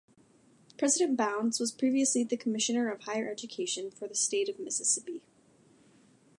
[0.79, 5.21] President Bounds was previously the commissioner of higher education for the state of Mississippi.